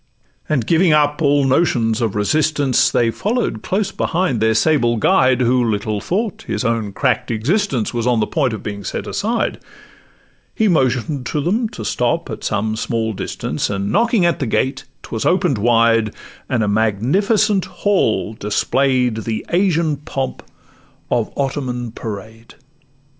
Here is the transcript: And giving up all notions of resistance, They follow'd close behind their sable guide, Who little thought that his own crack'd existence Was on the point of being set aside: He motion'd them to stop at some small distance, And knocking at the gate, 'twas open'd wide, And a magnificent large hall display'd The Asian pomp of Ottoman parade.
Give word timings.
And 0.49 0.65
giving 0.65 0.93
up 0.93 1.21
all 1.21 1.43
notions 1.45 2.01
of 2.01 2.15
resistance, 2.15 2.89
They 2.89 3.11
follow'd 3.11 3.61
close 3.61 3.91
behind 3.91 4.39
their 4.39 4.55
sable 4.55 4.97
guide, 4.97 5.41
Who 5.41 5.63
little 5.63 6.01
thought 6.01 6.39
that 6.39 6.47
his 6.47 6.65
own 6.65 6.91
crack'd 6.91 7.29
existence 7.29 7.93
Was 7.93 8.07
on 8.07 8.19
the 8.19 8.25
point 8.25 8.53
of 8.53 8.63
being 8.63 8.83
set 8.83 9.05
aside: 9.05 9.59
He 10.55 10.67
motion'd 10.67 11.25
them 11.27 11.69
to 11.69 11.85
stop 11.85 12.31
at 12.31 12.43
some 12.43 12.75
small 12.75 13.13
distance, 13.13 13.69
And 13.69 13.91
knocking 13.91 14.25
at 14.25 14.39
the 14.39 14.47
gate, 14.47 14.85
'twas 15.03 15.23
open'd 15.23 15.59
wide, 15.59 16.15
And 16.49 16.63
a 16.63 16.67
magnificent 16.67 17.67
large 17.67 17.77
hall 17.81 18.33
display'd 18.33 19.17
The 19.17 19.45
Asian 19.49 19.97
pomp 19.97 20.41
of 21.11 21.31
Ottoman 21.37 21.91
parade. 21.91 22.55